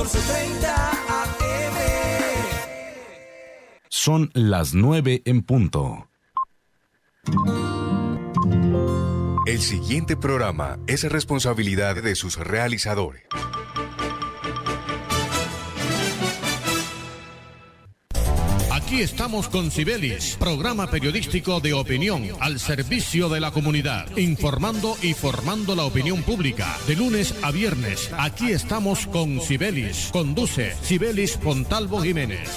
[0.00, 1.74] 1430 AM.
[3.90, 6.08] Son las 9 en punto.
[9.46, 13.24] El siguiente programa es responsabilidad de sus realizadores.
[18.90, 25.14] Aquí estamos con Cibelis, programa periodístico de opinión al servicio de la comunidad, informando y
[25.14, 26.76] formando la opinión pública.
[26.88, 30.10] De lunes a viernes, aquí estamos con Cibelis.
[30.12, 32.50] Conduce Cibelis Pontalvo Jiménez.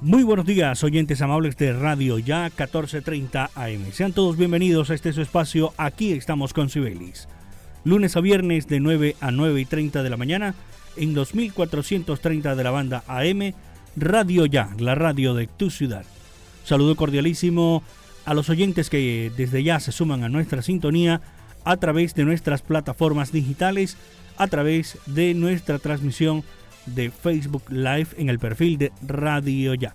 [0.00, 3.92] Muy buenos días, oyentes amables de Radio Ya 1430 AM.
[3.92, 5.74] Sean todos bienvenidos a este su espacio.
[5.76, 7.28] Aquí estamos con Cibelis
[7.86, 10.56] lunes a viernes de 9 a 9 y 30 de la mañana
[10.96, 13.52] en 2430 de la banda AM,
[13.94, 16.04] Radio Ya, la radio de tu ciudad.
[16.64, 17.84] Saludo cordialísimo
[18.24, 21.20] a los oyentes que desde ya se suman a nuestra sintonía
[21.64, 23.96] a través de nuestras plataformas digitales,
[24.36, 26.42] a través de nuestra transmisión
[26.86, 29.94] de Facebook Live en el perfil de Radio Ya.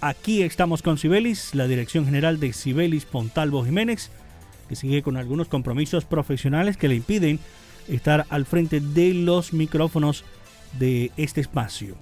[0.00, 4.12] Aquí estamos con Sibelis, la dirección general de Sibelis Pontalvo Jiménez
[4.64, 7.38] que sigue con algunos compromisos profesionales que le impiden
[7.88, 10.24] estar al frente de los micrófonos
[10.78, 11.96] de este espacio.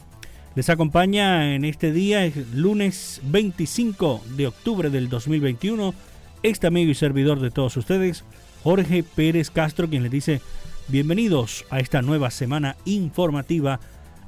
[0.55, 5.95] Les acompaña en este día, lunes 25 de octubre del 2021,
[6.43, 8.25] este amigo y servidor de todos ustedes,
[8.63, 10.41] Jorge Pérez Castro, quien les dice
[10.89, 13.81] bienvenidos a esta nueva semana informativa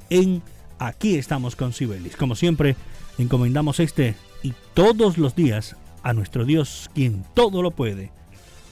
[0.09, 0.41] en
[0.79, 2.17] Aquí estamos con Sibelis.
[2.17, 2.75] Como siempre,
[3.17, 8.11] encomendamos este y todos los días a nuestro Dios, quien todo lo puede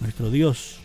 [0.03, 0.79] nuestro Dios.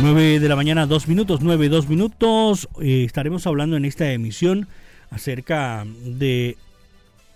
[0.00, 2.68] 9 de la mañana, 2 minutos, 9, 2 minutos.
[2.80, 4.66] Eh, estaremos hablando en esta emisión
[5.10, 6.56] acerca de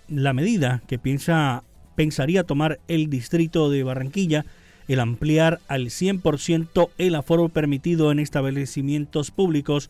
[0.07, 1.63] la medida que piensa,
[1.95, 4.45] pensaría tomar el distrito de Barranquilla,
[4.87, 9.89] el ampliar al 100% el aforo permitido en establecimientos públicos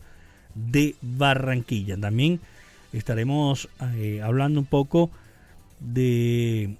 [0.54, 1.96] de Barranquilla.
[1.96, 2.40] También
[2.92, 5.10] estaremos eh, hablando un poco
[5.80, 6.76] de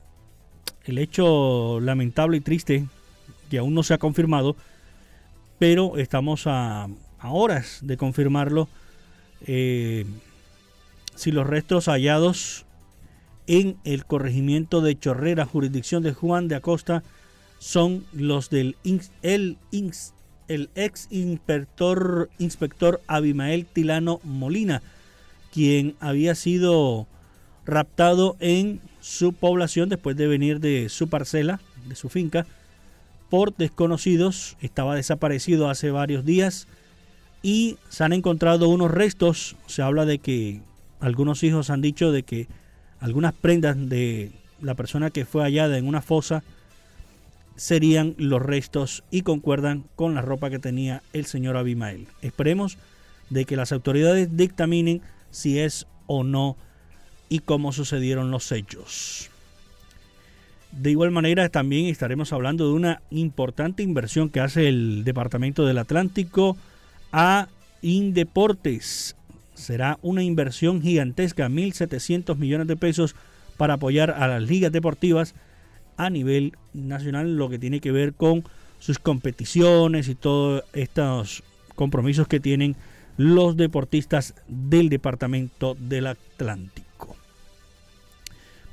[0.85, 2.87] el hecho lamentable y triste
[3.51, 4.57] que aún no se ha confirmado,
[5.59, 8.69] pero estamos a, a horas de confirmarlo.
[9.47, 10.07] Eh,
[11.15, 12.64] si los restos hallados
[13.47, 17.03] en el corregimiento de Chorrera, jurisdicción de Juan de Acosta,
[17.59, 18.77] son los del
[19.23, 19.59] el,
[20.75, 24.83] ex inspector, inspector Abimael Tilano Molina,
[25.53, 27.07] quien había sido
[27.65, 32.47] raptado en su población después de venir de su parcela, de su finca,
[33.31, 34.57] por desconocidos.
[34.61, 36.69] Estaba desaparecido hace varios días
[37.43, 39.57] y se han encontrado unos restos.
[39.67, 40.61] Se habla de que
[41.01, 42.49] algunos hijos han dicho de que
[43.05, 44.33] algunas prendas de
[44.63, 46.43] la persona que fue hallada en una fosa
[47.55, 52.07] serían los restos y concuerdan con la ropa que tenía el señor Abimael.
[52.23, 52.79] Esperemos
[53.29, 56.57] de que las autoridades dictaminen si es o no
[57.29, 59.29] y cómo sucedieron los hechos.
[60.73, 65.77] De igual manera también estaremos hablando de una importante inversión que hace el Departamento del
[65.77, 66.57] Atlántico
[67.13, 67.49] a
[67.83, 69.15] Indeportes
[69.55, 73.15] será una inversión gigantesca, 1.700 millones de pesos
[73.57, 75.35] para apoyar a las ligas deportivas
[75.97, 78.45] a nivel nacional, lo que tiene que ver con
[78.81, 81.43] sus competiciones y todos estos
[81.75, 82.77] compromisos que tienen
[83.17, 87.17] los deportistas del Departamento del Atlántico.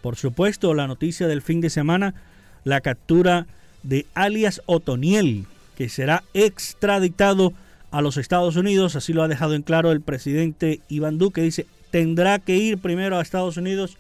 [0.02, 2.16] Por supuesto, la noticia del fin de semana,
[2.64, 3.46] la captura
[3.84, 5.46] de alias Otoniel,
[5.78, 7.54] que será extraditado
[7.92, 11.68] a los Estados Unidos, así lo ha dejado en claro el presidente Iván Duque, dice,
[11.92, 13.98] tendrá que ir primero a Estados Unidos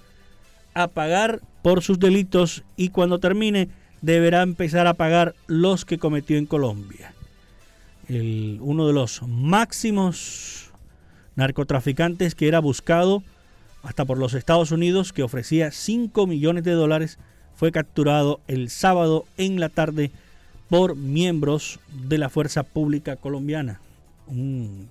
[0.74, 3.70] a pagar por sus delitos y cuando termine
[4.02, 7.14] deberá empezar a pagar los que cometió en Colombia.
[8.08, 10.72] El, uno de los máximos
[11.36, 13.24] narcotraficantes que era buscado
[13.84, 17.20] hasta por los Estados Unidos, que ofrecía 5 millones de dólares,
[17.56, 20.12] fue capturado el sábado en la tarde
[20.70, 23.82] por miembros de la Fuerza Pública Colombiana,
[24.32, 24.90] un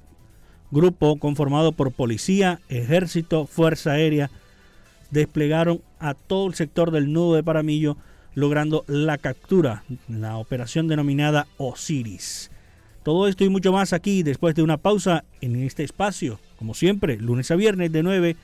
[0.71, 4.31] grupo conformado por policía, ejército, fuerza aérea,
[5.11, 7.97] desplegaron a todo el sector del nudo de Paramillo,
[8.35, 12.51] logrando la captura, la operación denominada Osiris.
[13.03, 17.17] Todo esto y mucho más aquí después de una pausa en este espacio, como siempre,
[17.17, 18.37] lunes a viernes de 9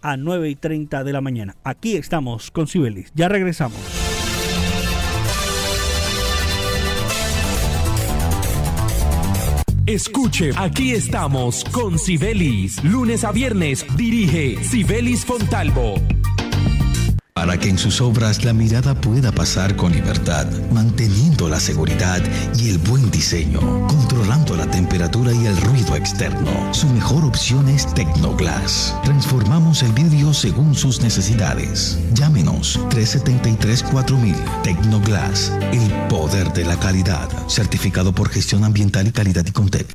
[0.00, 1.56] a 9 y 30 de la mañana.
[1.64, 3.12] Aquí estamos con Sibelis.
[3.14, 3.95] Ya regresamos.
[9.86, 12.82] Escuche, aquí estamos con Sibelis.
[12.82, 15.94] Lunes a viernes dirige Sibelis Fontalvo.
[17.36, 22.22] Para que en sus obras la mirada pueda pasar con libertad, manteniendo la seguridad
[22.58, 26.72] y el buen diseño, controlando la temperatura y el ruido externo.
[26.72, 28.96] Su mejor opción es Tecnoglass.
[29.04, 31.98] Transformamos el vidrio según sus necesidades.
[32.14, 37.28] Llámenos 373-4000 Tecnoglass, el poder de la calidad.
[37.48, 39.92] Certificado por gestión ambiental y calidad y Contec.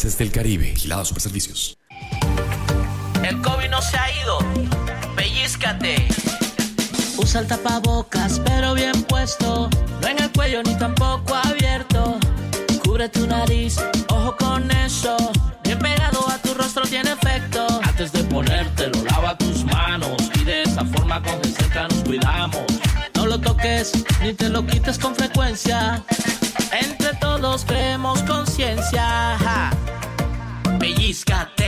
[0.00, 1.76] Gases del Caribe, Vigilado Superservicios.
[3.22, 4.38] El COVID no se ha ido.
[5.14, 6.08] Pellízcate.
[7.18, 9.68] Usa el tapabocas, pero bien puesto.
[10.00, 12.18] No en el cuello ni tampoco abierto.
[12.82, 13.76] Cubre tu nariz,
[14.08, 15.18] ojo con eso.
[15.64, 17.66] Bien pegado a tu rostro tiene efecto.
[17.82, 20.16] Antes de ponértelo, lava tus manos.
[20.40, 22.64] Y de esa forma con el cerca nos cuidamos.
[23.16, 23.92] No lo toques
[24.22, 26.02] ni te lo quites con frecuencia.
[26.72, 29.09] Entre todos creemos conciencia.
[30.90, 30.96] Ja.
[30.96, 31.59] Pellízcate.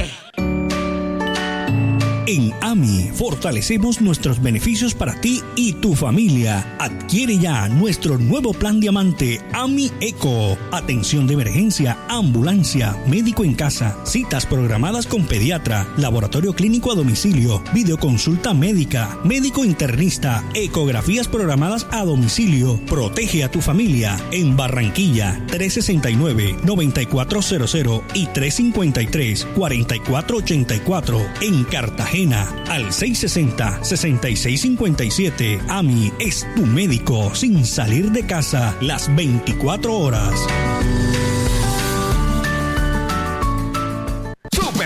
[2.33, 6.79] En AMI fortalecemos nuestros beneficios para ti y tu familia.
[6.79, 10.57] Adquiere ya nuestro nuevo plan diamante AMI Eco.
[10.71, 17.63] Atención de emergencia, ambulancia, médico en casa, citas programadas con pediatra, laboratorio clínico a domicilio,
[17.75, 22.81] videoconsulta médica, médico internista, ecografías programadas a domicilio.
[22.87, 35.69] Protege a tu familia en Barranquilla 369-9400 y 353-4484 en Cartagena al 660-6657.
[35.69, 40.33] AMI es tu médico sin salir de casa las 24 horas.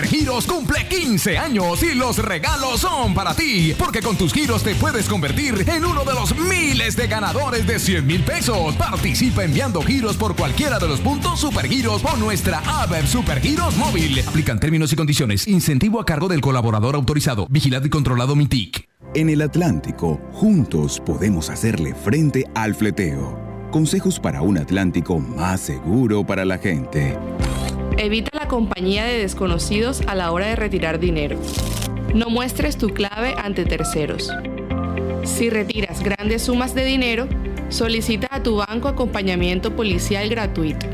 [0.07, 4.73] Supergiros cumple 15 años y los regalos son para ti, porque con tus giros te
[4.73, 8.73] puedes convertir en uno de los miles de ganadores de 100 mil pesos.
[8.77, 14.23] Participa enviando giros por cualquiera de los puntos Supergiros o nuestra app Supergiros móvil.
[14.25, 15.45] Aplican términos y condiciones.
[15.45, 17.45] Incentivo a cargo del colaborador autorizado.
[17.49, 18.87] Vigilado y controlado MITIC.
[19.13, 23.37] En el Atlántico, juntos podemos hacerle frente al fleteo.
[23.71, 27.17] Consejos para un Atlántico más seguro para la gente.
[27.99, 31.39] Evita la compañía de desconocidos a la hora de retirar dinero.
[32.13, 34.31] No muestres tu clave ante terceros.
[35.23, 37.27] Si retiras grandes sumas de dinero,
[37.69, 40.85] solicita a tu banco acompañamiento policial gratuito.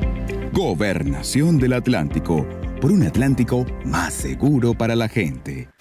[0.54, 2.48] Gobernación del Atlántico.
[2.80, 5.73] Por un Atlántico más seguro para la gente.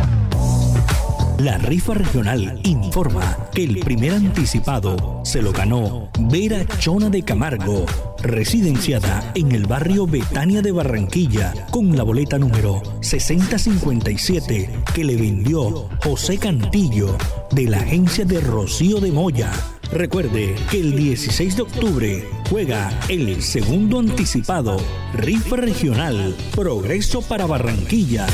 [1.42, 7.84] La rifa regional informa que el primer anticipado se lo ganó Vera Chona de Camargo,
[8.22, 15.88] residenciada en el barrio Betania de Barranquilla, con la boleta número 6057 que le vendió
[16.04, 17.16] José Cantillo
[17.50, 19.50] de la agencia de Rocío de Moya.
[19.90, 24.76] Recuerde que el 16 de octubre juega el segundo anticipado
[25.12, 28.28] Rifa Regional Progreso para Barranquilla.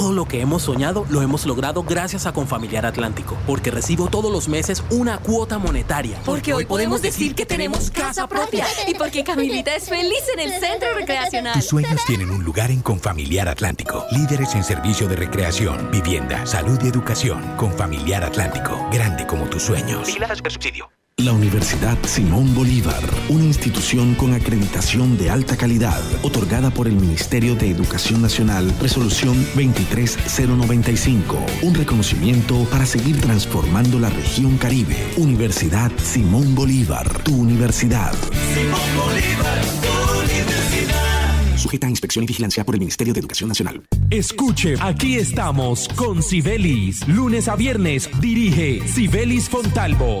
[0.00, 4.32] Todo lo que hemos soñado lo hemos logrado gracias a Confamiliar Atlántico, porque recibo todos
[4.32, 6.18] los meses una cuota monetaria.
[6.24, 10.58] Porque hoy podemos decir que tenemos casa propia y porque Camilita es feliz en el
[10.58, 11.52] centro recreacional.
[11.52, 14.06] Tus sueños tienen un lugar en Confamiliar Atlántico.
[14.10, 17.42] Líderes en servicio de recreación, vivienda, salud y educación.
[17.58, 18.88] Confamiliar Atlántico.
[18.90, 20.06] Grande como tus sueños.
[20.06, 20.88] Vigilada subsidio.
[21.24, 27.54] La Universidad Simón Bolívar, una institución con acreditación de alta calidad, otorgada por el Ministerio
[27.54, 34.96] de Educación Nacional, resolución 23095, un reconocimiento para seguir transformando la región Caribe.
[35.18, 38.14] Universidad Simón Bolívar, tu universidad.
[38.54, 41.58] Simón Bolívar, tu universidad.
[41.58, 43.82] Sujeta a inspección y vigilancia por el Ministerio de Educación Nacional.
[44.08, 47.06] Escuche, aquí estamos con Sibelis.
[47.06, 50.20] Lunes a viernes dirige Sibelis Fontalvo.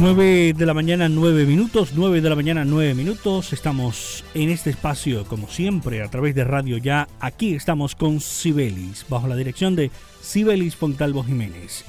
[0.00, 3.52] Nueve de la mañana, nueve minutos, nueve de la mañana, nueve minutos.
[3.52, 7.06] Estamos en este espacio, como siempre, a través de Radio Ya.
[7.20, 9.90] Aquí estamos con Sibelis, bajo la dirección de
[10.22, 11.84] Sibelis Fontalvo Jiménez.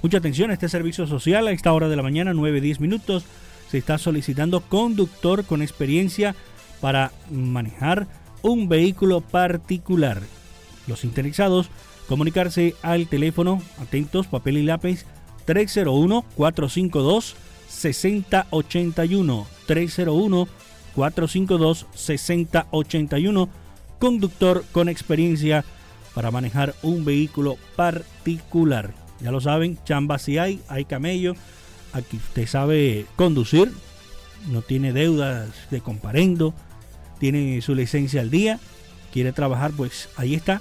[0.00, 3.24] Mucha atención a este servicio social a esta hora de la mañana, nueve, diez minutos.
[3.68, 6.36] se está solicitando conductor con experiencia
[6.80, 8.06] para manejar
[8.42, 10.22] un vehículo particular.
[10.86, 11.68] Los interesados
[12.06, 15.04] comunicarse al teléfono, atentos, papel y lápiz,
[17.68, 20.46] 301-452-6081.
[20.96, 23.48] 301-452-6081.
[23.98, 25.64] Conductor con experiencia
[26.14, 28.94] para manejar un vehículo particular.
[29.20, 31.34] Ya lo saben, chamba si hay, hay camello.
[31.92, 33.72] Aquí usted sabe conducir,
[34.50, 36.54] no tiene deudas de comparendo,
[37.18, 38.60] tiene su licencia al día,
[39.12, 40.60] quiere trabajar, pues ahí está.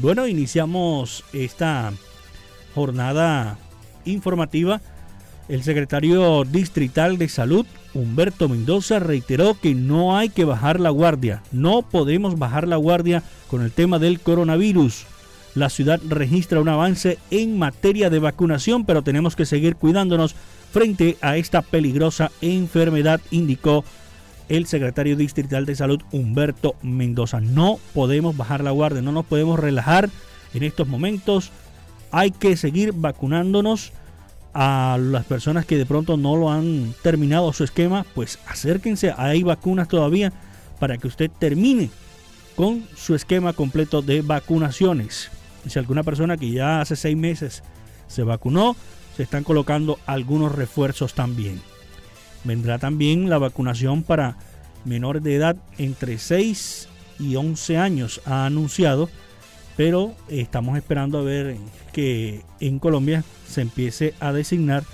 [0.00, 1.92] Bueno, iniciamos esta
[2.74, 3.58] jornada
[4.06, 4.80] informativa.
[5.50, 11.42] El secretario distrital de salud, Humberto Mendoza, reiteró que no hay que bajar la guardia.
[11.52, 15.04] No podemos bajar la guardia con el tema del coronavirus.
[15.54, 20.34] La ciudad registra un avance en materia de vacunación, pero tenemos que seguir cuidándonos
[20.72, 23.84] frente a esta peligrosa enfermedad, indicó
[24.48, 27.40] el secretario distrital de salud Humberto Mendoza.
[27.40, 30.10] No podemos bajar la guardia, no nos podemos relajar
[30.54, 31.50] en estos momentos.
[32.10, 33.92] Hay que seguir vacunándonos
[34.52, 39.44] a las personas que de pronto no lo han terminado su esquema, pues acérquense, hay
[39.44, 40.32] vacunas todavía
[40.80, 41.90] para que usted termine
[42.56, 45.30] con su esquema completo de vacunaciones.
[45.68, 47.62] Si alguna persona que ya hace seis meses
[48.08, 48.74] se vacunó,
[49.20, 51.60] se están colocando algunos refuerzos también.
[52.42, 54.38] Vendrá también la vacunación para
[54.86, 59.10] menores de edad entre 6 y 11 años, ha anunciado,
[59.76, 61.58] pero estamos esperando a ver
[61.92, 64.84] que en Colombia se empiece a designar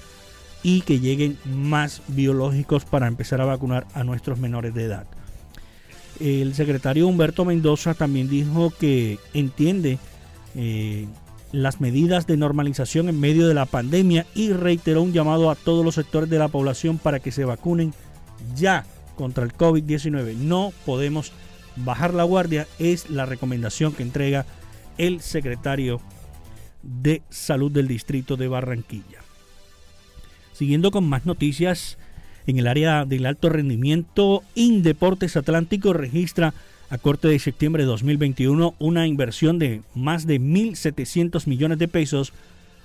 [0.65, 5.07] y que lleguen más biológicos para empezar a vacunar a nuestros menores de edad.
[6.19, 10.01] El secretario Humberto Mendoza también dijo que entiende
[10.57, 11.07] eh,
[11.57, 15.83] las medidas de normalización en medio de la pandemia y reiteró un llamado a todos
[15.83, 17.95] los sectores de la población para que se vacunen
[18.55, 18.85] ya
[19.17, 20.37] contra el COVID-19.
[20.37, 21.33] No podemos
[21.77, 24.45] bajar la guardia, es la recomendación que entrega
[24.99, 26.03] el secretario
[26.83, 29.21] de Salud del Distrito de Barranquilla.
[30.53, 31.97] Siguiendo con más noticias,
[32.47, 36.53] en el área del alto rendimiento, Indeportes Atlántico registra
[36.91, 42.33] a corte de septiembre de 2021 una inversión de más de 1.700 millones de pesos,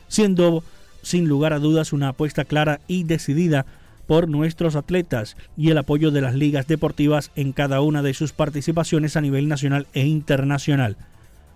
[0.08, 0.64] siendo
[1.02, 3.66] sin lugar a dudas una apuesta clara y decidida
[4.08, 8.34] por nuestros atletas y el apoyo de las ligas deportivas en cada una de sus
[8.34, 10.98] participaciones a nivel nacional e internacional.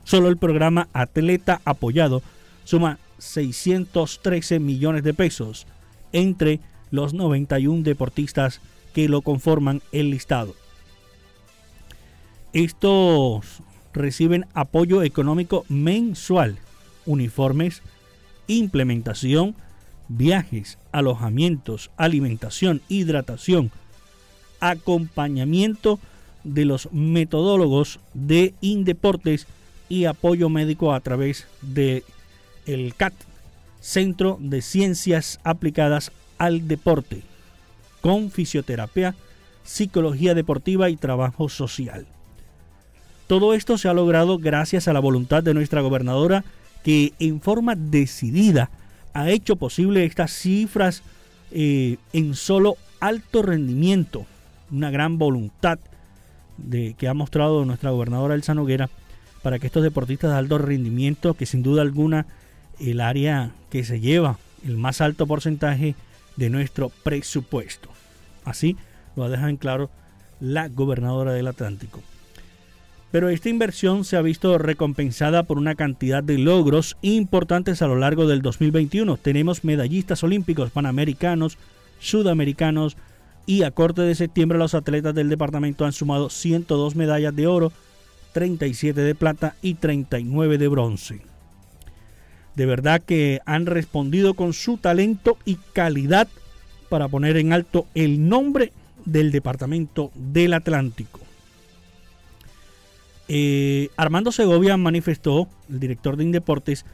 [0.04, 2.22] Solo el programa Atleta Apoyado
[2.64, 5.68] suma 613 millones de pesos
[6.14, 6.60] entre
[6.92, 8.62] los 91 deportistas
[8.94, 10.56] que lo conforman el listado.
[12.56, 16.58] Estos reciben apoyo económico mensual,
[17.06, 17.82] uniformes,
[18.48, 19.58] implementación,
[20.08, 23.72] viajes, alojamientos, alimentación, hidratación,
[24.62, 26.00] acompañamiento
[26.46, 29.48] de los metodólogos de Indeportes
[29.90, 32.06] y apoyo médico a través de
[32.66, 33.16] el CAT,
[33.82, 37.22] Centro de Ciencias Aplicadas al Deporte,
[38.00, 39.14] con fisioterapia,
[39.66, 42.08] psicología deportiva y trabajo social.
[43.28, 46.44] Todo esto se ha logrado gracias a la voluntad de nuestra gobernadora
[46.84, 48.70] que en forma decidida
[49.14, 51.02] ha hecho posible estas cifras
[51.52, 54.26] eh, en solo alto rendimiento.
[54.72, 55.80] Una gran voluntad
[56.58, 58.90] de, que ha mostrado nuestra gobernadora Elsa Noguera
[59.42, 62.26] para que estos deportistas de alto rendimiento, que sin duda alguna
[62.80, 65.96] el área que se lleva el más alto porcentaje
[66.36, 67.90] de nuestro presupuesto.
[68.44, 68.78] Así
[69.16, 69.90] lo ha dejado en claro
[70.40, 72.02] la gobernadora del Atlántico.
[73.16, 77.96] Pero esta inversión se ha visto recompensada por una cantidad de logros importantes a lo
[77.96, 79.16] largo del 2021.
[79.16, 81.58] Tenemos medallistas olímpicos panamericanos,
[81.98, 82.98] sudamericanos
[83.46, 87.72] y a corte de septiembre los atletas del departamento han sumado 102 medallas de oro,
[88.34, 91.22] 37 de plata y 39 de bronce.
[92.56, 96.28] De verdad que han respondido con su talento y calidad
[96.90, 98.74] para poner en alto el nombre
[99.06, 101.25] del departamento del Atlántico.
[103.28, 106.86] Eh, Armando Segovia manifestó, el director de Indeportes,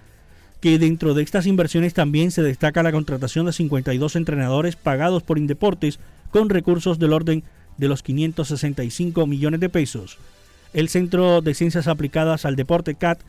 [0.61, 5.37] que dentro de estas inversiones también se destaca la contratación de 52 entrenadores pagados por
[5.37, 7.43] Indeportes con recursos del orden
[7.77, 10.17] de los 565 millones de pesos.
[10.73, 13.19] El Centro de Ciencias Aplicadas al Deporte CAT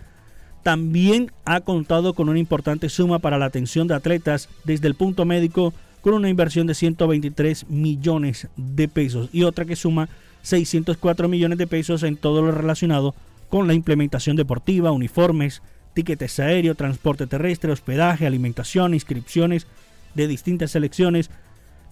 [0.63, 5.25] también ha contado con una importante suma para la atención de atletas desde el punto
[5.25, 10.09] médico con una inversión de 123 millones de pesos y otra que suma
[10.43, 13.15] 604 millones de pesos en todo lo relacionado
[13.49, 15.63] con la implementación deportiva, uniformes,
[15.95, 19.67] tickets aéreos, transporte terrestre, hospedaje, alimentación, inscripciones
[20.15, 21.31] de distintas selecciones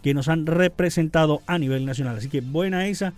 [0.03, 2.17] que nos han representado a nivel nacional.
[2.17, 3.13] Así que buena esa,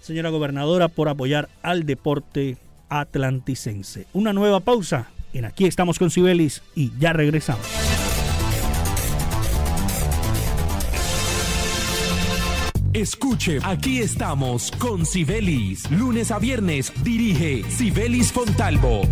[0.00, 2.58] señora gobernadora, por apoyar al deporte
[2.88, 4.06] atlanticense.
[4.12, 7.89] Una nueva pausa en Aquí estamos con Cibelis y ya regresamos.
[12.92, 15.88] Escuche, aquí estamos con Sibelis.
[15.92, 19.02] Lunes a viernes dirige Sibelis Fontalvo.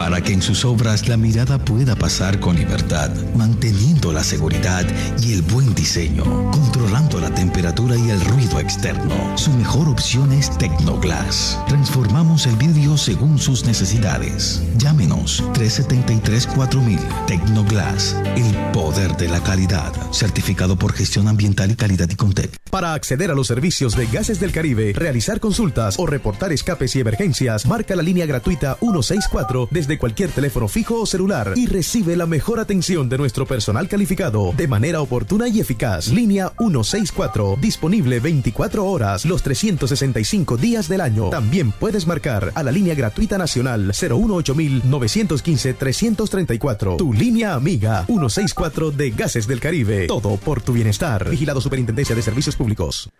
[0.00, 4.86] Para que en sus obras la mirada pueda pasar con libertad, manteniendo la seguridad
[5.22, 9.36] y el buen diseño, controlando la temperatura y el ruido externo.
[9.36, 11.60] Su mejor opción es Tecnoglass.
[11.68, 14.62] Transformamos el vidrio según sus necesidades.
[14.78, 19.92] Llámenos 373-4000 Tecnoglass, el poder de la calidad.
[20.12, 22.56] Certificado por gestión ambiental y calidad y Contec.
[22.70, 27.00] Para acceder a los servicios de Gases del Caribe, realizar consultas o reportar escapes y
[27.00, 32.26] emergencias, marca la línea gratuita 164 desde cualquier teléfono fijo o celular y recibe la
[32.26, 36.08] mejor atención de nuestro personal calificado de manera oportuna y eficaz.
[36.08, 41.30] Línea 164, disponible 24 horas los 365 días del año.
[41.30, 49.10] También puedes marcar a la línea gratuita nacional 915 334 Tu línea amiga 164 de
[49.10, 50.06] Gases del Caribe.
[50.06, 51.28] Todo por tu bienestar.
[51.28, 53.10] Vigilado Superintendencia de Servicios Públicos.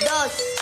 [0.00, 0.57] Dos.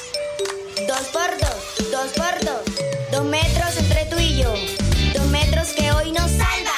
[6.07, 6.76] Hoy nos salvan.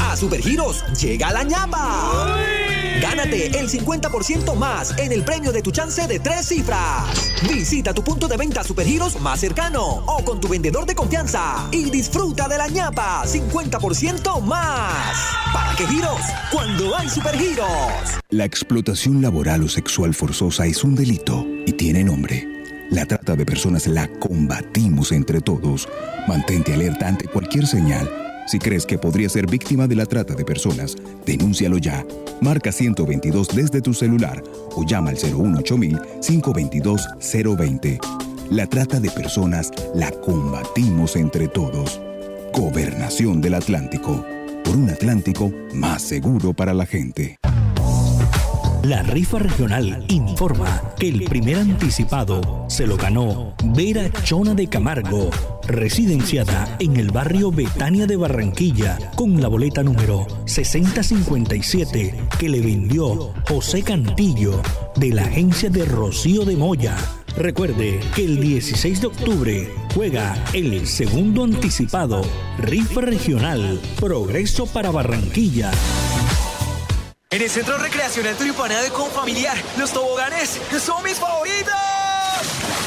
[0.00, 2.63] A Supergiros llega la ñapa.
[3.04, 7.30] Gánate el 50% más en el premio de tu chance de tres cifras.
[7.46, 11.90] Visita tu punto de venta Supergiros más cercano o con tu vendedor de confianza y
[11.90, 15.18] disfruta de la ñapa 50% más.
[15.52, 16.18] ¿Para qué giros?
[16.50, 17.68] Cuando hay Supergiros.
[18.30, 22.48] La explotación laboral o sexual forzosa es un delito y tiene nombre.
[22.90, 25.86] La trata de personas la combatimos entre todos.
[26.26, 28.23] Mantente alerta ante cualquier señal.
[28.46, 32.04] Si crees que podría ser víctima de la trata de personas, denúncialo ya.
[32.40, 34.42] Marca 122 desde tu celular
[34.76, 37.98] o llama al 018-522-020.
[38.50, 42.02] La trata de personas la combatimos entre todos.
[42.52, 44.26] Gobernación del Atlántico.
[44.62, 47.38] Por un Atlántico más seguro para la gente.
[48.84, 55.30] La rifa regional informa que el primer anticipado se lo ganó Vera Chona de Camargo,
[55.66, 63.32] residenciada en el barrio Betania de Barranquilla, con la boleta número 6057 que le vendió
[63.48, 64.62] José Cantillo
[64.96, 66.96] de la agencia de Rocío de Moya.
[67.36, 72.22] Recuerde que el 16 de octubre juega el segundo anticipado
[72.58, 75.72] Rifa Regional Progreso para Barranquilla.
[77.30, 81.93] En el Centro Recreacional Turipana de Confamiliar, los toboganes son mis favoritos.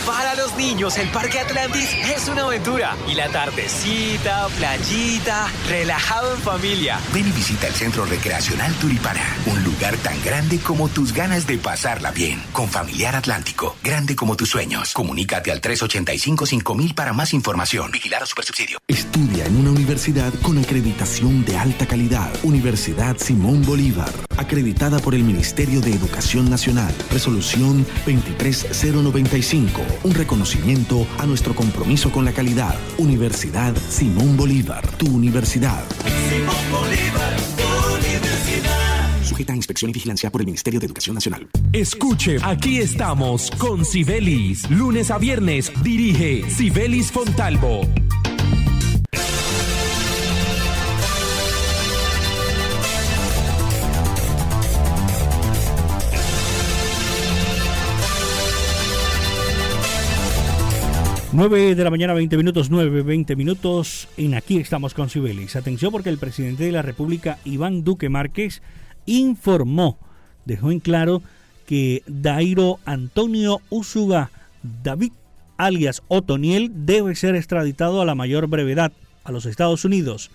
[0.07, 2.95] Para los niños, el Parque Atlantis es una aventura.
[3.09, 6.97] Y la tardecita, playita, relajado en familia.
[7.13, 9.35] Ven y visita el Centro Recreacional Turipana,
[9.77, 12.41] lugar tan grande como tus ganas de pasarla bien.
[12.51, 14.91] Con Familiar Atlántico, grande como tus sueños.
[14.93, 17.91] Comunícate al 385-5000 para más información.
[17.91, 18.79] Vigilar a Supersubsidio.
[18.87, 22.31] Estudia en una universidad con acreditación de alta calidad.
[22.41, 24.11] Universidad Simón Bolívar.
[24.37, 26.93] Acreditada por el Ministerio de Educación Nacional.
[27.11, 29.81] Resolución 23095.
[30.03, 32.75] Un reconocimiento a nuestro compromiso con la calidad.
[32.97, 34.87] Universidad Simón Bolívar.
[34.97, 35.83] Tu universidad.
[36.29, 37.56] Simón Bolívar
[39.37, 41.47] sujeta inspección y vigilancia por el Ministerio de Educación Nacional.
[41.71, 44.67] Escuche, aquí estamos con Sibelis.
[44.71, 47.81] Lunes a viernes dirige Sibelis Fontalvo.
[61.31, 64.07] Nueve de la mañana, 20 minutos, 9, 20 minutos.
[64.17, 65.55] En aquí estamos con Sibelis.
[65.55, 68.63] Atención porque el presidente de la República, Iván Duque Márquez,
[69.07, 69.97] informó,
[70.45, 71.23] dejó en claro
[71.65, 74.29] que Dairo Antonio Usuga
[74.83, 75.11] David,
[75.57, 78.91] alias Otoniel, debe ser extraditado a la mayor brevedad
[79.23, 80.29] a los Estados Unidos.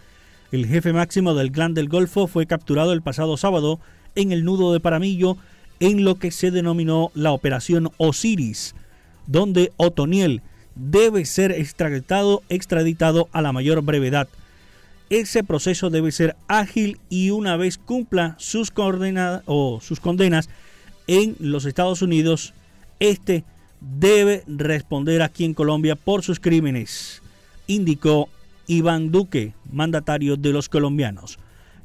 [0.50, 3.80] El jefe máximo del Clan del Golfo fue capturado el pasado sábado
[4.14, 5.37] en el nudo de Paramillo
[5.80, 8.74] en lo que se denominó la Operación Osiris,
[9.26, 10.42] donde Otoniel
[10.74, 14.28] debe ser extraditado, extraditado a la mayor brevedad.
[15.12, 20.48] Ese proceso debe ser ágil y una vez cumpla sus, coordenadas, o sus condenas
[21.07, 22.55] en los Estados Unidos,
[22.98, 23.44] este
[23.83, 27.20] debe responder aquí en Colombia por sus crímenes,
[27.66, 28.31] indicó
[28.66, 31.38] Iván Duque, mandatario de los colombianos.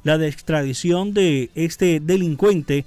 [0.04, 2.86] La extradición de este delincuente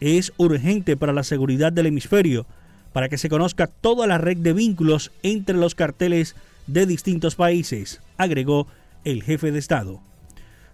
[0.00, 2.44] es urgente para la seguridad del hemisferio,
[2.92, 8.02] para que se conozca toda la red de vínculos entre los carteles de distintos países,
[8.18, 8.66] agregó
[9.10, 10.00] el jefe de Estado.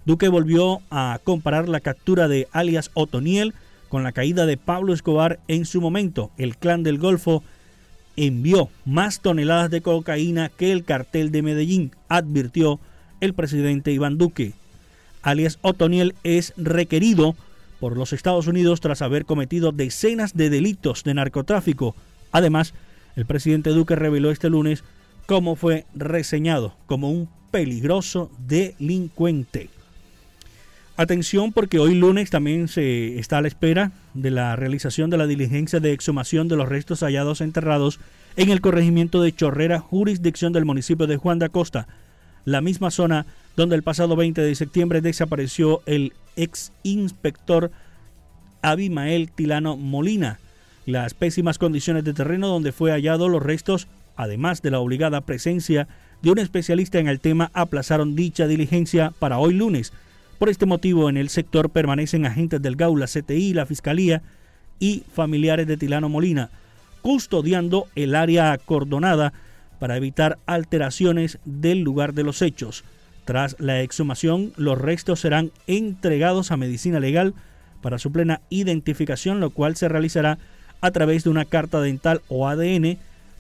[0.05, 3.55] Duque volvió a comparar la captura de alias Otoniel
[3.89, 6.31] con la caída de Pablo Escobar en su momento.
[6.37, 7.43] El clan del Golfo
[8.17, 12.81] envió más toneladas de cocaína que el cartel de Medellín, advirtió
[13.21, 14.53] el presidente Iván Duque.
[15.23, 17.35] Alias Otoniel es requerido
[17.81, 21.95] por los Estados Unidos tras haber cometido decenas de delitos de narcotráfico.
[22.31, 22.75] Además,
[23.17, 24.85] el presidente Duque reveló este lunes
[25.27, 29.71] cómo fue reseñado como un peligroso delincuente.
[30.97, 35.29] Atención porque hoy lunes también se está a la espera de la realización de la
[35.29, 38.01] diligencia de exhumación de los restos hallados enterrados
[38.35, 41.87] en el corregimiento de Chorrera, jurisdicción del municipio de Juan de Acosta,
[42.45, 47.71] la misma zona donde el pasado 20 de septiembre desapareció el ex inspector
[48.63, 50.41] Abimael Tilano Molina.
[50.87, 53.87] Las pésimas condiciones de terreno donde fue hallado los restos,
[54.17, 55.87] además de la obligada presencia
[56.25, 59.93] de un especialista en el tema, aplazaron dicha diligencia para hoy lunes.
[60.39, 64.23] Por este motivo, en el sector permanecen agentes del GAULA, CTI, la Fiscalía
[64.81, 66.49] y familiares de Tilano Molina,
[67.03, 69.35] custodiando el área acordonada
[69.79, 72.85] para evitar alteraciones del lugar de los hechos.
[73.27, 77.35] Tras la exhumación, los restos serán entregados a medicina legal
[77.83, 80.39] para su plena identificación, lo cual se realizará
[80.81, 82.97] a través de una carta dental o ADN,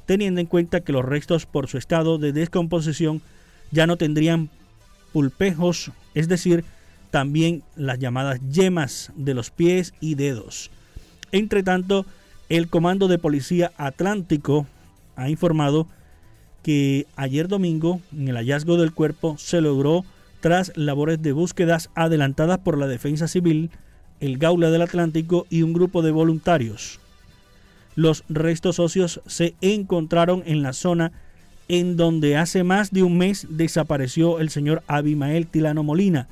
[0.06, 3.22] teniendo en cuenta que los restos por su estado de descomposición
[3.70, 4.50] ya no tendrían
[5.12, 6.64] pulpejos, es decir,
[7.10, 10.70] también las llamadas yemas de los pies y dedos.
[11.32, 12.06] Entre tanto,
[12.48, 14.66] el Comando de Policía Atlántico
[15.16, 15.86] ha informado
[16.62, 20.04] que ayer domingo, en el hallazgo del cuerpo, se logró
[20.40, 23.70] tras labores de búsquedas adelantadas por la Defensa Civil,
[24.20, 27.00] el Gaula del Atlántico y un grupo de voluntarios.
[27.96, 31.12] Los restos óseos se encontraron en la zona
[31.68, 36.28] en donde hace más de un mes desapareció el señor Abimael Tilano Molina.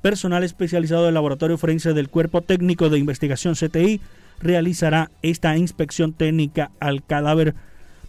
[0.00, 4.00] Personal especializado del Laboratorio Forense del Cuerpo Técnico de Investigación CTI
[4.40, 7.54] realizará esta inspección técnica al cadáver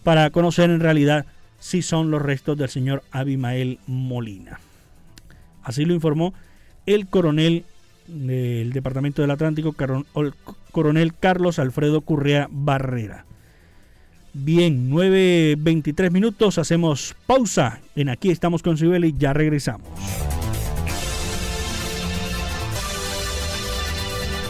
[0.04, 1.26] para conocer en realidad
[1.60, 4.60] si son los restos del señor Abimael Molina.
[5.64, 6.34] Así lo informó
[6.86, 7.66] el coronel
[8.08, 9.76] del Departamento del Atlántico,
[10.72, 13.26] coronel Carlos Alfredo Currea Barrera.
[14.34, 19.88] Bien, 9.23 minutos, hacemos pausa en Aquí estamos con Sibeli ya regresamos.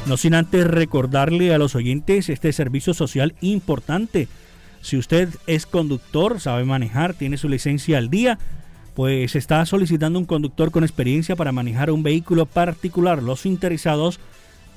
[0.07, 4.27] No sin antes recordarle a los oyentes este servicio social importante
[4.85, 8.37] si usted es conductor, sabe manejar, tiene su licencia al día,
[8.95, 13.21] pues está solicitando un conductor con experiencia para manejar un vehículo particular.
[13.21, 14.21] Los interesados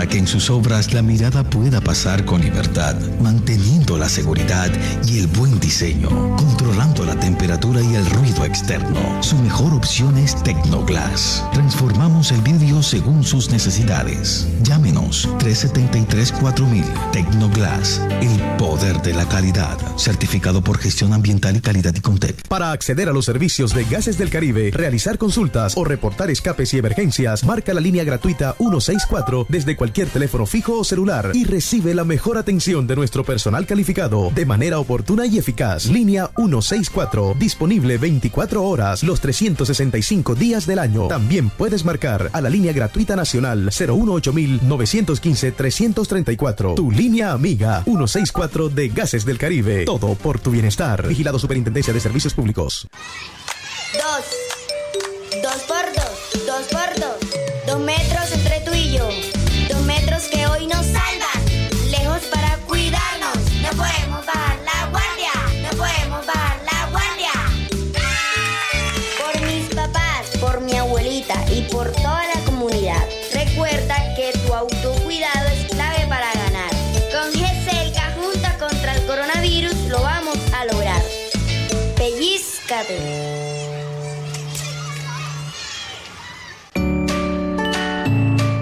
[0.09, 4.71] Que en sus obras la mirada pueda pasar con libertad, manteniendo la seguridad
[5.07, 9.23] y el buen diseño, controlando la temperatura y el ruido externo.
[9.23, 11.45] Su mejor opción es Tecnoglass.
[11.53, 14.49] Transformamos el vidrio según sus necesidades.
[14.63, 19.77] Llámenos 373-4000 Tecnoglass, el poder de la calidad.
[19.99, 22.47] Certificado por gestión ambiental y calidad y Contec.
[22.49, 26.79] Para acceder a los servicios de Gases del Caribe, realizar consultas o reportar escapes y
[26.79, 32.05] emergencias, marca la línea gratuita 164 desde cualquier teléfono fijo o celular y recibe la
[32.05, 35.87] mejor atención de nuestro personal calificado de manera oportuna y eficaz.
[35.87, 41.09] Línea 164, disponible 24 horas los 365 días del año.
[41.09, 44.33] También puedes marcar a la línea gratuita nacional 018
[44.63, 46.75] 915 334.
[46.75, 49.85] Tu línea amiga 164 de Gases del Caribe.
[49.85, 51.09] Todo por tu bienestar.
[51.09, 52.87] Vigilado Superintendencia de Servicios Públicos.
[53.95, 55.43] Dos.
[55.43, 55.95] Dos por.
[55.95, 56.08] Dos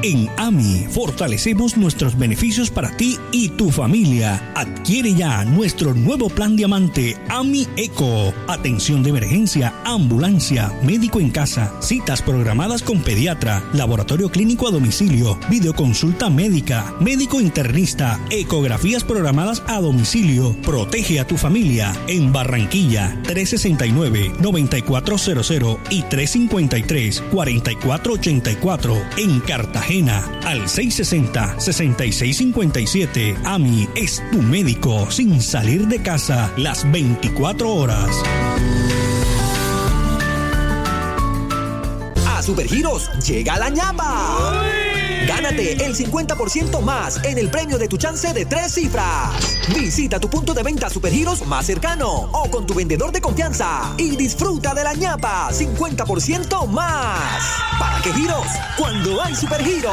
[0.06, 4.52] En AMI fortalecemos nuestros beneficios para ti y tu familia.
[4.54, 8.32] Adquiere ya nuestro nuevo plan diamante AMI Eco.
[8.46, 15.36] Atención de emergencia, ambulancia, médico en casa, citas programadas con pediatra, laboratorio clínico a domicilio,
[15.50, 20.54] videoconsulta médica, médico internista, ecografías programadas a domicilio.
[20.62, 33.34] Protege a tu familia en Barranquilla 369-9400 y 353-4484 en Cartagena al 660-6657.
[33.44, 38.10] AMI es tu médico sin salir de casa las 24 horas.
[42.28, 44.85] A Supergiros llega la ñapa.
[45.26, 49.58] Gánate el 50% más en el premio de tu chance de tres cifras.
[49.74, 54.16] Visita tu punto de venta Supergiros más cercano o con tu vendedor de confianza y
[54.16, 57.42] disfruta de la ñapa 50% más.
[57.78, 58.46] ¿Para qué giros?
[58.78, 59.92] Cuando hay Supergiros.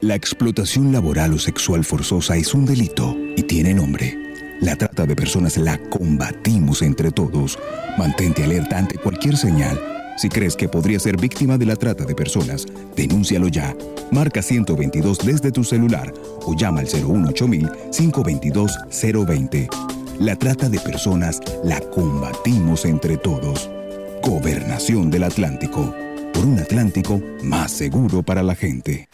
[0.00, 4.18] La explotación laboral o sexual forzosa es un delito y tiene nombre.
[4.60, 7.58] La trata de personas la combatimos entre todos.
[7.96, 9.93] Mantente alerta ante cualquier señal.
[10.16, 13.74] Si crees que podría ser víctima de la trata de personas, denúncialo ya.
[14.10, 16.14] Marca 122 desde tu celular
[16.46, 19.68] o llama al 018-522-020.
[20.20, 23.68] La trata de personas la combatimos entre todos.
[24.22, 25.92] Gobernación del Atlántico.
[26.32, 29.08] Por un Atlántico más seguro para la gente.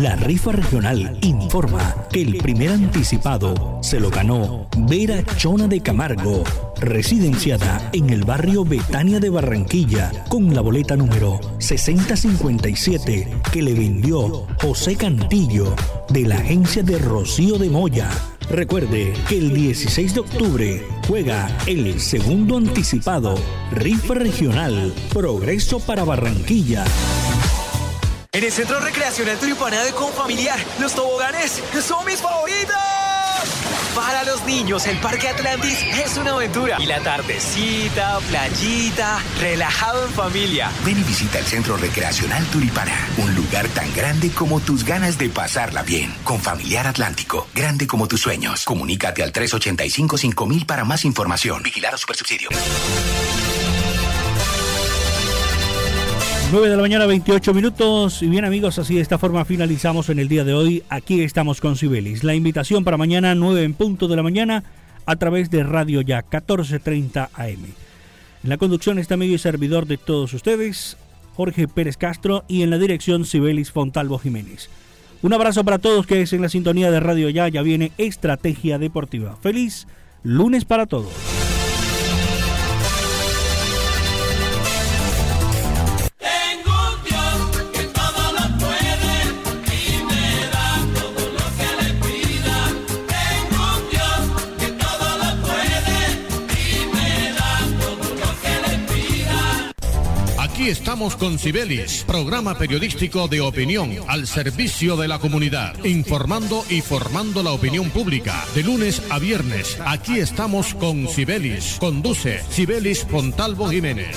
[0.00, 6.44] La rifa regional informa que el primer anticipado se lo ganó Vera Chona de Camargo,
[6.78, 14.46] residenciada en el barrio Betania de Barranquilla, con la boleta número 6057 que le vendió
[14.62, 15.74] José Cantillo
[16.10, 18.08] de la agencia de Rocío de Moya.
[18.50, 23.34] Recuerde que el 16 de octubre juega el segundo anticipado
[23.72, 26.84] Rifa Regional Progreso para Barranquilla.
[28.30, 32.76] En el Centro Recreacional Turipana de Confamiliar, los toboganes son mis favoritos.
[33.94, 36.76] Para los niños, el Parque Atlantis es una aventura.
[36.78, 40.70] Y la tardecita, playita, relajado en familia.
[40.84, 45.30] Ven y visita el Centro Recreacional Turipana, un lugar tan grande como tus ganas de
[45.30, 46.14] pasarla bien.
[46.22, 48.66] Con Familiar Atlántico, grande como tus sueños.
[48.66, 51.62] Comunícate al 385-5000 para más información.
[51.62, 52.50] Vigilar a Supersubsidio.
[56.50, 58.22] 9 de la mañana, 28 minutos.
[58.22, 60.82] Y bien, amigos, así de esta forma finalizamos en el día de hoy.
[60.88, 62.24] Aquí estamos con Sibelis.
[62.24, 64.64] La invitación para mañana, 9 en punto de la mañana,
[65.04, 67.66] a través de Radio Ya, 14:30 AM.
[68.44, 70.96] En la conducción está amigo y servidor de todos ustedes,
[71.34, 74.70] Jorge Pérez Castro, y en la dirección Sibelis Fontalvo Jiménez.
[75.20, 77.48] Un abrazo para todos que es en la sintonía de Radio Ya.
[77.48, 79.36] Ya viene Estrategia Deportiva.
[79.42, 79.86] Feliz
[80.22, 81.12] lunes para todos.
[100.68, 107.42] Estamos con Sibelis, programa periodístico de opinión al servicio de la comunidad, informando y formando
[107.42, 108.44] la opinión pública.
[108.54, 111.78] De lunes a viernes, aquí estamos con Sibelis.
[111.80, 114.14] Conduce Sibelis Fontalvo Jiménez.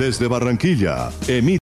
[0.00, 1.58] Desde Barranquilla, emite